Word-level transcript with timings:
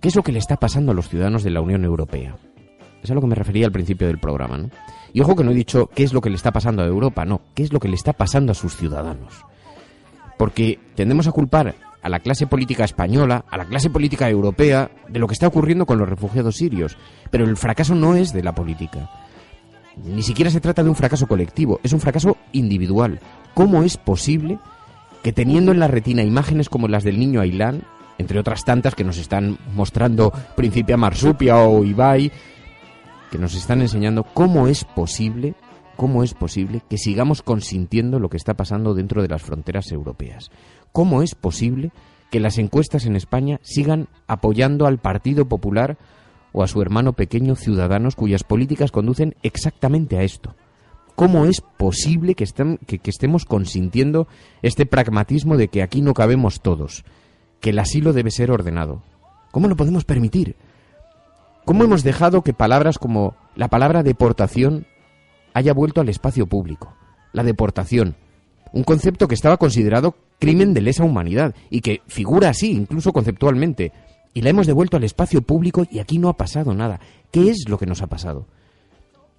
¿Qué 0.00 0.08
es 0.08 0.16
lo 0.16 0.22
que 0.22 0.32
le 0.32 0.38
está 0.38 0.56
pasando 0.56 0.92
a 0.92 0.94
los 0.94 1.08
ciudadanos 1.08 1.42
de 1.42 1.50
la 1.50 1.60
Unión 1.60 1.84
Europea? 1.84 2.36
Es 3.02 3.10
a 3.10 3.14
lo 3.14 3.20
que 3.20 3.26
me 3.26 3.34
refería 3.34 3.66
al 3.66 3.72
principio 3.72 4.06
del 4.06 4.18
programa, 4.18 4.56
¿no? 4.56 4.70
Y 5.12 5.20
ojo 5.20 5.36
que 5.36 5.44
no 5.44 5.50
he 5.50 5.54
dicho 5.54 5.90
qué 5.94 6.04
es 6.04 6.14
lo 6.14 6.22
que 6.22 6.30
le 6.30 6.36
está 6.36 6.52
pasando 6.52 6.82
a 6.82 6.86
Europa, 6.86 7.24
no, 7.26 7.42
qué 7.54 7.62
es 7.62 7.72
lo 7.72 7.80
que 7.80 7.88
le 7.88 7.96
está 7.96 8.14
pasando 8.14 8.52
a 8.52 8.54
sus 8.54 8.76
ciudadanos. 8.76 9.44
Porque 10.38 10.78
tendemos 10.94 11.26
a 11.26 11.32
culpar 11.32 11.74
a 12.02 12.08
la 12.08 12.20
clase 12.20 12.46
política 12.46 12.84
española, 12.84 13.44
a 13.50 13.58
la 13.58 13.66
clase 13.66 13.90
política 13.90 14.30
europea, 14.30 14.90
de 15.08 15.18
lo 15.18 15.26
que 15.26 15.34
está 15.34 15.48
ocurriendo 15.48 15.84
con 15.84 15.98
los 15.98 16.08
refugiados 16.08 16.56
sirios. 16.56 16.96
Pero 17.30 17.44
el 17.44 17.58
fracaso 17.58 17.94
no 17.94 18.14
es 18.14 18.32
de 18.32 18.42
la 18.42 18.54
política. 18.54 19.10
Ni 20.02 20.22
siquiera 20.22 20.50
se 20.50 20.60
trata 20.60 20.82
de 20.82 20.88
un 20.88 20.96
fracaso 20.96 21.26
colectivo, 21.26 21.78
es 21.82 21.92
un 21.92 22.00
fracaso 22.00 22.38
individual. 22.52 23.20
¿Cómo 23.52 23.82
es 23.82 23.98
posible 23.98 24.58
que 25.22 25.32
teniendo 25.32 25.72
en 25.72 25.80
la 25.80 25.88
retina 25.88 26.22
imágenes 26.22 26.70
como 26.70 26.88
las 26.88 27.04
del 27.04 27.18
niño 27.18 27.42
Ailán, 27.42 27.82
entre 28.20 28.38
otras 28.38 28.66
tantas 28.66 28.94
que 28.94 29.02
nos 29.02 29.16
están 29.16 29.58
mostrando 29.74 30.30
Principia 30.54 30.98
Marsupia 30.98 31.56
o 31.56 31.82
Ibai, 31.82 32.30
que 33.30 33.38
nos 33.38 33.54
están 33.54 33.80
enseñando 33.80 34.24
cómo 34.24 34.68
es 34.68 34.84
posible, 34.84 35.54
cómo 35.96 36.22
es 36.22 36.34
posible 36.34 36.82
que 36.88 36.98
sigamos 36.98 37.40
consintiendo 37.40 38.18
lo 38.18 38.28
que 38.28 38.36
está 38.36 38.54
pasando 38.54 38.92
dentro 38.92 39.22
de 39.22 39.28
las 39.28 39.40
fronteras 39.40 39.90
europeas. 39.90 40.50
¿Cómo 40.92 41.22
es 41.22 41.34
posible 41.34 41.92
que 42.30 42.40
las 42.40 42.58
encuestas 42.58 43.06
en 43.06 43.16
España 43.16 43.58
sigan 43.62 44.08
apoyando 44.26 44.86
al 44.86 44.98
Partido 44.98 45.48
Popular 45.48 45.96
o 46.52 46.62
a 46.62 46.68
su 46.68 46.82
hermano 46.82 47.14
pequeño 47.14 47.56
Ciudadanos 47.56 48.16
cuyas 48.16 48.44
políticas 48.44 48.90
conducen 48.90 49.34
exactamente 49.42 50.18
a 50.18 50.24
esto? 50.24 50.54
¿Cómo 51.14 51.46
es 51.46 51.62
posible 51.62 52.34
que, 52.34 52.44
que 52.44 53.10
estemos 53.10 53.46
consintiendo 53.46 54.28
este 54.60 54.84
pragmatismo 54.84 55.56
de 55.56 55.68
que 55.68 55.82
aquí 55.82 56.02
no 56.02 56.12
cabemos 56.12 56.60
todos? 56.60 57.02
Que 57.60 57.70
el 57.70 57.78
asilo 57.78 58.12
debe 58.12 58.30
ser 58.30 58.50
ordenado. 58.50 59.02
¿Cómo 59.50 59.68
lo 59.68 59.76
podemos 59.76 60.04
permitir? 60.04 60.56
¿Cómo 61.64 61.84
hemos 61.84 62.02
dejado 62.02 62.42
que 62.42 62.52
palabras 62.52 62.98
como 62.98 63.36
la 63.54 63.68
palabra 63.68 64.02
deportación 64.02 64.86
haya 65.54 65.72
vuelto 65.72 66.00
al 66.00 66.08
espacio 66.08 66.46
público? 66.46 66.94
La 67.32 67.44
deportación, 67.44 68.16
un 68.72 68.82
concepto 68.84 69.28
que 69.28 69.34
estaba 69.34 69.56
considerado 69.56 70.16
crimen 70.38 70.74
de 70.74 70.80
lesa 70.80 71.04
humanidad 71.04 71.54
y 71.68 71.80
que 71.80 72.02
figura 72.06 72.48
así, 72.48 72.72
incluso 72.72 73.12
conceptualmente, 73.12 73.92
y 74.32 74.42
la 74.42 74.50
hemos 74.50 74.66
devuelto 74.66 74.96
al 74.96 75.04
espacio 75.04 75.42
público 75.42 75.86
y 75.90 75.98
aquí 75.98 76.18
no 76.18 76.28
ha 76.28 76.36
pasado 76.36 76.74
nada. 76.74 77.00
¿Qué 77.30 77.50
es 77.50 77.68
lo 77.68 77.78
que 77.78 77.86
nos 77.86 78.02
ha 78.02 78.06
pasado? 78.06 78.46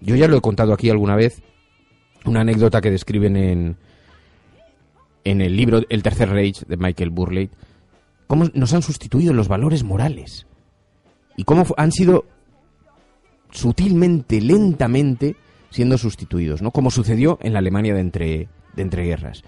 Yo 0.00 0.16
ya 0.16 0.28
lo 0.28 0.36
he 0.36 0.40
contado 0.40 0.72
aquí 0.72 0.90
alguna 0.90 1.16
vez, 1.16 1.42
una 2.24 2.40
anécdota 2.40 2.80
que 2.80 2.90
describen 2.90 3.36
en, 3.36 3.76
en 5.24 5.40
el 5.40 5.56
libro 5.56 5.80
El 5.88 6.02
Tercer 6.02 6.30
Reich 6.30 6.64
de 6.66 6.76
Michael 6.76 7.10
Burleigh, 7.10 7.50
cómo 8.30 8.44
nos 8.54 8.72
han 8.74 8.82
sustituido 8.82 9.34
los 9.34 9.48
valores 9.48 9.82
morales 9.82 10.46
y 11.36 11.42
cómo 11.42 11.66
han 11.76 11.90
sido 11.90 12.26
sutilmente, 13.50 14.40
lentamente 14.40 15.34
siendo 15.70 15.98
sustituidos, 15.98 16.62
¿no? 16.62 16.70
Como 16.70 16.92
sucedió 16.92 17.40
en 17.42 17.54
la 17.54 17.58
Alemania 17.58 17.92
de, 17.92 18.00
entre, 18.00 18.48
de 18.76 18.82
entreguerras. 18.82 19.42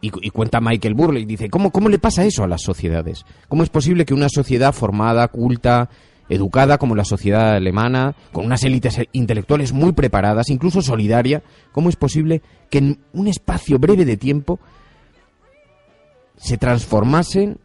Y, 0.00 0.10
y, 0.26 0.30
cuenta 0.30 0.62
Michael 0.62 0.94
Burley, 0.94 1.26
dice, 1.26 1.50
¿cómo, 1.50 1.70
¿cómo 1.70 1.90
le 1.90 1.98
pasa 1.98 2.24
eso 2.24 2.44
a 2.44 2.48
las 2.48 2.62
sociedades? 2.62 3.26
¿Cómo 3.46 3.62
es 3.62 3.68
posible 3.68 4.06
que 4.06 4.14
una 4.14 4.30
sociedad 4.30 4.72
formada, 4.72 5.28
culta, 5.28 5.90
educada 6.30 6.78
como 6.78 6.94
la 6.94 7.04
sociedad 7.04 7.56
alemana, 7.56 8.16
con 8.32 8.46
unas 8.46 8.64
élites 8.64 8.98
intelectuales 9.12 9.74
muy 9.74 9.92
preparadas, 9.92 10.48
incluso 10.48 10.80
solidaria, 10.80 11.42
¿cómo 11.72 11.90
es 11.90 11.96
posible 11.96 12.40
que 12.70 12.78
en 12.78 13.00
un 13.12 13.28
espacio 13.28 13.78
breve 13.78 14.06
de 14.06 14.16
tiempo 14.16 14.60
se 16.36 16.58
transformasen, 16.58 17.58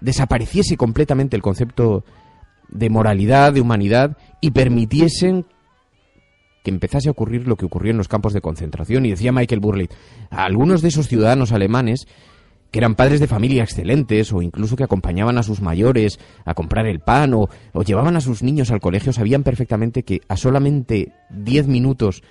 desapareciese 0.00 0.76
completamente 0.76 1.36
el 1.36 1.42
concepto 1.42 2.04
de 2.68 2.90
moralidad, 2.90 3.52
de 3.52 3.60
humanidad, 3.60 4.16
y 4.40 4.50
permitiesen 4.50 5.46
que 6.62 6.70
empezase 6.70 7.08
a 7.08 7.12
ocurrir 7.12 7.46
lo 7.46 7.56
que 7.56 7.66
ocurrió 7.66 7.90
en 7.90 7.98
los 7.98 8.08
campos 8.08 8.32
de 8.32 8.40
concentración. 8.40 9.04
Y 9.04 9.10
decía 9.10 9.32
Michael 9.32 9.60
Burley, 9.60 9.88
algunos 10.30 10.80
de 10.80 10.88
esos 10.88 11.08
ciudadanos 11.08 11.52
alemanes, 11.52 12.06
que 12.70 12.78
eran 12.78 12.96
padres 12.96 13.20
de 13.20 13.26
familia 13.26 13.62
excelentes, 13.62 14.32
o 14.32 14.42
incluso 14.42 14.74
que 14.74 14.82
acompañaban 14.82 15.38
a 15.38 15.42
sus 15.42 15.60
mayores 15.60 16.18
a 16.44 16.54
comprar 16.54 16.86
el 16.86 17.00
pan, 17.00 17.34
o, 17.34 17.48
o 17.72 17.82
llevaban 17.82 18.16
a 18.16 18.20
sus 18.20 18.42
niños 18.42 18.70
al 18.70 18.80
colegio, 18.80 19.12
sabían 19.12 19.42
perfectamente 19.42 20.02
que 20.02 20.22
a 20.26 20.36
solamente 20.36 21.12
diez 21.30 21.68
minutos 21.68 22.22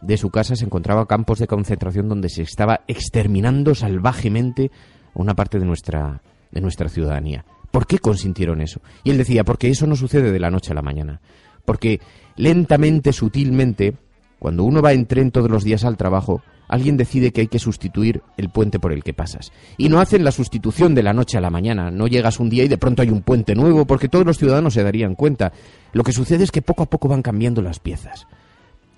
de 0.00 0.16
su 0.16 0.30
casa 0.30 0.56
se 0.56 0.64
encontraba 0.64 1.06
campos 1.06 1.38
de 1.38 1.46
concentración 1.46 2.08
donde 2.08 2.28
se 2.30 2.42
estaba 2.42 2.80
exterminando 2.86 3.74
salvajemente 3.74 4.70
una 5.14 5.34
parte 5.34 5.58
de 5.58 5.64
nuestra, 5.64 6.22
de 6.50 6.60
nuestra 6.60 6.88
ciudadanía. 6.88 7.44
¿Por 7.70 7.86
qué 7.86 7.98
consintieron 7.98 8.60
eso? 8.60 8.80
Y 9.04 9.10
él 9.10 9.18
decía, 9.18 9.44
porque 9.44 9.68
eso 9.68 9.86
no 9.86 9.96
sucede 9.96 10.32
de 10.32 10.40
la 10.40 10.50
noche 10.50 10.72
a 10.72 10.74
la 10.74 10.82
mañana. 10.82 11.20
Porque 11.64 12.00
lentamente, 12.36 13.12
sutilmente, 13.12 13.94
cuando 14.38 14.64
uno 14.64 14.82
va 14.82 14.92
en 14.92 15.06
tren 15.06 15.30
todos 15.30 15.50
los 15.50 15.62
días 15.62 15.84
al 15.84 15.96
trabajo, 15.96 16.42
alguien 16.66 16.96
decide 16.96 17.32
que 17.32 17.42
hay 17.42 17.46
que 17.48 17.58
sustituir 17.58 18.22
el 18.36 18.48
puente 18.48 18.80
por 18.80 18.92
el 18.92 19.04
que 19.04 19.12
pasas. 19.12 19.52
Y 19.76 19.88
no 19.88 20.00
hacen 20.00 20.24
la 20.24 20.32
sustitución 20.32 20.94
de 20.94 21.02
la 21.02 21.12
noche 21.12 21.36
a 21.36 21.40
la 21.40 21.50
mañana. 21.50 21.90
No 21.90 22.06
llegas 22.06 22.40
un 22.40 22.48
día 22.48 22.64
y 22.64 22.68
de 22.68 22.78
pronto 22.78 23.02
hay 23.02 23.10
un 23.10 23.22
puente 23.22 23.54
nuevo, 23.54 23.86
porque 23.86 24.08
todos 24.08 24.26
los 24.26 24.38
ciudadanos 24.38 24.74
se 24.74 24.82
darían 24.82 25.14
cuenta. 25.14 25.52
Lo 25.92 26.02
que 26.02 26.12
sucede 26.12 26.44
es 26.44 26.50
que 26.50 26.62
poco 26.62 26.84
a 26.84 26.90
poco 26.90 27.08
van 27.08 27.22
cambiando 27.22 27.60
las 27.62 27.78
piezas. 27.78 28.26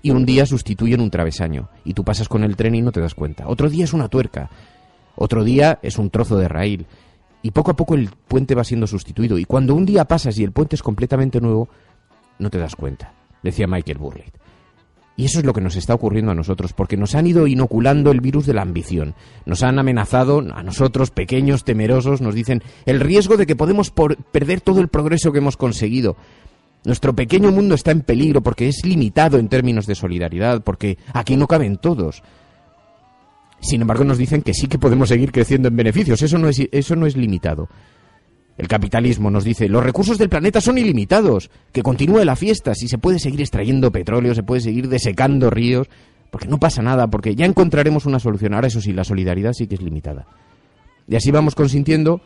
Y 0.00 0.11
un 0.11 0.25
día 0.25 0.47
sustituyen 0.47 1.00
un 1.00 1.11
travesaño, 1.11 1.69
y 1.84 1.94
tú 1.94 2.05
pasas 2.05 2.29
con 2.29 2.43
el 2.43 2.56
tren 2.56 2.75
y 2.75 2.83
no 2.83 2.91
te 2.91 3.00
das 3.00 3.15
cuenta. 3.15 3.47
Otro 3.47 3.71
día 3.71 3.84
es 3.84 3.93
una 3.93 4.09
tuerca, 4.09 4.50
otro 5.17 5.45
día 5.45 5.78
es 5.83 5.99
un 5.99 6.11
trozo 6.11 6.37
de 6.37 6.49
raíl. 6.49 6.87
Y 7.43 7.50
poco 7.50 7.73
a 7.73 7.77
poco 7.77 7.95
el 7.95 8.11
puente 8.28 8.55
va 8.55 8.65
siendo 8.65 8.87
sustituido. 8.87 9.37
Y 9.39 9.45
cuando 9.45 9.75
un 9.75 9.84
día 9.84 10.05
pasas 10.05 10.39
y 10.39 10.45
el 10.45 10.53
puente 10.53 10.77
es 10.77 10.83
completamente 10.83 11.41
nuevo, 11.41 11.69
no 12.39 12.50
te 12.50 12.59
das 12.59 12.77
cuenta, 12.77 13.12
decía 13.43 13.67
Michael 13.67 13.99
Burley. 13.99 14.33
Y 15.17 15.27
eso 15.27 15.41
es 15.41 15.45
lo 15.45 15.53
que 15.53 15.61
nos 15.61 15.77
está 15.77 15.95
ocurriendo 15.95 16.33
a 16.33 16.34
nosotros, 16.34 16.73
porque 16.73 16.97
nos 16.97 17.15
han 17.15 17.27
ido 17.27 17.47
inoculando 17.47 18.11
el 18.11 18.21
virus 18.21 18.47
de 18.47 18.55
la 18.55 18.62
ambición. 18.62 19.15
Nos 19.45 19.62
han 19.62 19.78
amenazado 19.78 20.39
a 20.39 20.62
nosotros, 20.62 21.11
pequeños, 21.11 21.65
temerosos, 21.65 22.23
nos 22.23 22.34
dicen 22.34 22.62
el 22.87 23.00
riesgo 23.00 23.37
de 23.37 23.47
que 23.47 23.56
podemos 23.56 23.91
perder 23.91 24.62
todo 24.62 24.81
el 24.81 24.89
progreso 24.89 25.31
que 25.31 25.39
hemos 25.39 25.59
conseguido. 25.59 26.17
Nuestro 26.84 27.15
pequeño 27.15 27.53
mundo 27.53 27.75
está 27.75 27.91
en 27.91 28.00
peligro 28.00 28.43
porque 28.43 28.69
es 28.69 28.84
limitado 28.84 29.39
en 29.39 29.49
términos 29.49 29.87
de 29.87 29.94
solidaridad, 29.94 30.62
porque 30.62 30.99
aquí 31.12 31.37
no 31.37 31.47
caben 31.47 31.77
todos. 31.77 32.23
Sin 33.62 33.81
embargo, 33.81 34.05
nos 34.05 34.19
dicen 34.19 34.43
que 34.43 34.53
sí 34.53 34.67
que 34.67 34.78
podemos 34.78 35.09
seguir 35.09 35.31
creciendo 35.31 35.69
en 35.69 35.77
beneficios. 35.77 36.21
Eso 36.21 36.37
no 36.37 36.49
es, 36.49 36.61
eso 36.73 36.97
no 36.97 37.06
es 37.06 37.17
limitado. 37.17 37.69
El 38.59 38.69
capitalismo 38.69 39.31
nos 39.31 39.45
dice, 39.45 39.69
los 39.69 39.83
recursos 39.83 40.19
del 40.19 40.28
planeta 40.28 40.61
son 40.61 40.77
ilimitados, 40.77 41.50
que 41.73 41.83
continúe 41.83 42.25
la 42.25 42.37
fiesta, 42.37 42.75
si 42.75 42.87
se 42.87 42.99
puede 42.99 43.19
seguir 43.19 43.41
extrayendo 43.41 43.91
petróleo, 43.91 44.34
se 44.34 44.43
puede 44.43 44.61
seguir 44.61 44.89
desecando 44.89 45.49
ríos, 45.49 45.89
porque 46.31 46.49
no 46.49 46.59
pasa 46.59 46.83
nada, 46.83 47.06
porque 47.06 47.34
ya 47.34 47.47
encontraremos 47.47 48.05
una 48.05 48.19
solución. 48.19 48.53
Ahora 48.53 48.67
eso 48.67 48.81
sí, 48.81 48.93
la 48.93 49.05
solidaridad 49.05 49.53
sí 49.53 49.69
que 49.69 49.77
es 49.77 49.81
limitada. 49.81 50.27
Y 51.09 51.17
así 51.17 51.31
vamos 51.31 51.55
consintiendo 51.55 52.21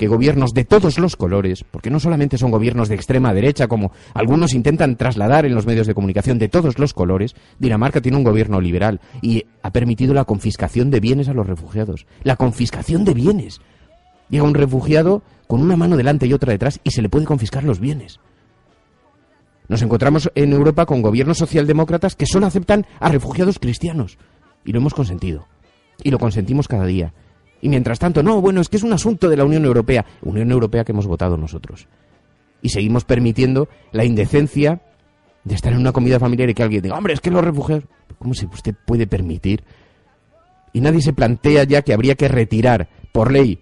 que 0.00 0.08
gobiernos 0.08 0.54
de 0.54 0.64
todos 0.64 0.98
los 0.98 1.14
colores, 1.14 1.62
porque 1.62 1.90
no 1.90 2.00
solamente 2.00 2.38
son 2.38 2.50
gobiernos 2.50 2.88
de 2.88 2.94
extrema 2.94 3.34
derecha, 3.34 3.68
como 3.68 3.92
algunos 4.14 4.54
intentan 4.54 4.96
trasladar 4.96 5.44
en 5.44 5.54
los 5.54 5.66
medios 5.66 5.86
de 5.86 5.92
comunicación 5.92 6.38
de 6.38 6.48
todos 6.48 6.78
los 6.78 6.94
colores, 6.94 7.36
Dinamarca 7.58 8.00
tiene 8.00 8.16
un 8.16 8.24
gobierno 8.24 8.62
liberal 8.62 9.02
y 9.20 9.44
ha 9.62 9.70
permitido 9.72 10.14
la 10.14 10.24
confiscación 10.24 10.90
de 10.90 11.00
bienes 11.00 11.28
a 11.28 11.34
los 11.34 11.46
refugiados. 11.46 12.06
La 12.22 12.36
confiscación 12.36 13.04
de 13.04 13.12
bienes. 13.12 13.60
Llega 14.30 14.44
un 14.44 14.54
refugiado 14.54 15.22
con 15.46 15.60
una 15.60 15.76
mano 15.76 15.98
delante 15.98 16.26
y 16.26 16.32
otra 16.32 16.52
detrás 16.52 16.80
y 16.82 16.92
se 16.92 17.02
le 17.02 17.10
puede 17.10 17.26
confiscar 17.26 17.64
los 17.64 17.78
bienes. 17.78 18.20
Nos 19.68 19.82
encontramos 19.82 20.32
en 20.34 20.54
Europa 20.54 20.86
con 20.86 21.02
gobiernos 21.02 21.36
socialdemócratas 21.36 22.16
que 22.16 22.24
solo 22.24 22.46
aceptan 22.46 22.86
a 23.00 23.10
refugiados 23.10 23.58
cristianos. 23.58 24.16
Y 24.64 24.72
lo 24.72 24.78
hemos 24.78 24.94
consentido. 24.94 25.46
Y 26.02 26.10
lo 26.10 26.18
consentimos 26.18 26.68
cada 26.68 26.86
día. 26.86 27.12
Y 27.60 27.68
mientras 27.68 27.98
tanto, 27.98 28.22
no, 28.22 28.40
bueno, 28.40 28.60
es 28.60 28.68
que 28.68 28.76
es 28.76 28.82
un 28.82 28.92
asunto 28.92 29.28
de 29.28 29.36
la 29.36 29.44
Unión 29.44 29.64
Europea, 29.64 30.04
Unión 30.22 30.50
Europea 30.50 30.84
que 30.84 30.92
hemos 30.92 31.06
votado 31.06 31.36
nosotros. 31.36 31.86
Y 32.62 32.70
seguimos 32.70 33.04
permitiendo 33.04 33.68
la 33.92 34.04
indecencia 34.04 34.80
de 35.44 35.54
estar 35.54 35.72
en 35.72 35.78
una 35.78 35.92
comida 35.92 36.18
familiar 36.18 36.48
y 36.48 36.54
que 36.54 36.62
alguien 36.62 36.82
diga, 36.82 36.96
hombre, 36.96 37.14
es 37.14 37.20
que 37.20 37.30
los 37.30 37.44
refugiados, 37.44 37.84
¿cómo 38.18 38.34
se 38.34 38.46
usted 38.46 38.74
puede 38.86 39.06
permitir? 39.06 39.64
Y 40.72 40.80
nadie 40.80 41.02
se 41.02 41.12
plantea 41.12 41.64
ya 41.64 41.82
que 41.82 41.92
habría 41.92 42.14
que 42.14 42.28
retirar 42.28 42.88
por 43.12 43.32
ley 43.32 43.58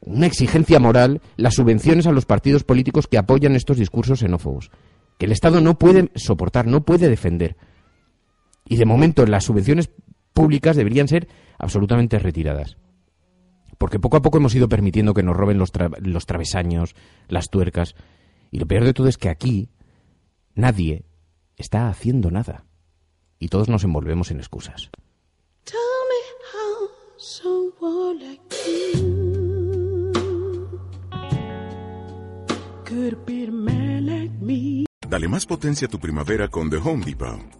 una 0.00 0.26
exigencia 0.26 0.80
moral 0.80 1.20
las 1.36 1.54
subvenciones 1.54 2.06
a 2.06 2.12
los 2.12 2.26
partidos 2.26 2.64
políticos 2.64 3.06
que 3.06 3.18
apoyan 3.18 3.54
estos 3.54 3.76
discursos 3.76 4.20
xenófobos, 4.20 4.70
que 5.18 5.26
el 5.26 5.32
Estado 5.32 5.60
no 5.60 5.78
puede 5.78 6.10
soportar, 6.14 6.66
no 6.66 6.82
puede 6.84 7.08
defender. 7.08 7.56
Y 8.66 8.76
de 8.76 8.86
momento 8.86 9.26
las 9.26 9.44
subvenciones 9.44 9.90
públicas 10.32 10.76
deberían 10.76 11.08
ser 11.08 11.28
absolutamente 11.58 12.18
retiradas. 12.18 12.76
Porque 13.80 13.98
poco 13.98 14.18
a 14.18 14.20
poco 14.20 14.36
hemos 14.36 14.54
ido 14.54 14.68
permitiendo 14.68 15.14
que 15.14 15.22
nos 15.22 15.34
roben 15.34 15.56
los, 15.56 15.72
los 16.02 16.26
travesaños, 16.26 16.94
las 17.28 17.48
tuercas. 17.48 17.94
Y 18.50 18.58
lo 18.58 18.66
peor 18.66 18.84
de 18.84 18.92
todo 18.92 19.08
es 19.08 19.16
que 19.16 19.30
aquí 19.30 19.70
nadie 20.54 21.06
está 21.56 21.88
haciendo 21.88 22.30
nada. 22.30 22.66
Y 23.38 23.48
todos 23.48 23.70
nos 23.70 23.82
envolvemos 23.82 24.30
en 24.30 24.36
excusas. 24.36 24.90
Dale 35.08 35.26
más 35.26 35.46
potencia 35.46 35.86
a 35.86 35.90
tu 35.90 35.98
primavera 35.98 36.48
con 36.48 36.68
The 36.68 36.76
Home 36.76 37.02
Depot. 37.06 37.59